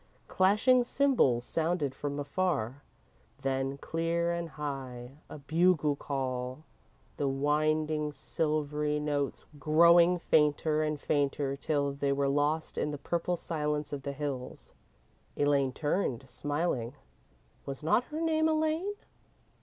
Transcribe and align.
Clashing 0.27 0.83
cymbals 0.83 1.45
sounded 1.45 1.93
from 1.93 2.19
afar, 2.19 2.81
then, 3.43 3.77
clear 3.77 4.31
and 4.31 4.49
high, 4.49 5.19
a 5.29 5.37
bugle 5.37 5.95
call, 5.95 6.63
the 7.17 7.27
winding 7.27 8.11
silvery 8.11 8.99
notes 8.99 9.45
growing 9.59 10.17
fainter 10.17 10.81
and 10.81 10.99
fainter 10.99 11.55
till 11.55 11.91
they 11.93 12.11
were 12.11 12.27
lost 12.27 12.79
in 12.79 12.89
the 12.89 12.97
purple 12.97 13.37
silence 13.37 13.93
of 13.93 14.01
the 14.01 14.13
hills. 14.13 14.73
Elaine 15.37 15.71
turned, 15.71 16.27
smiling 16.27 16.95
was 17.67 17.83
not 17.83 18.05
her 18.05 18.21
name 18.21 18.49
Elaine? 18.49 18.95